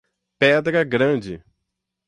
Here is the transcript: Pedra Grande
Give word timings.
Pedra 0.39 0.83
Grande 0.83 1.43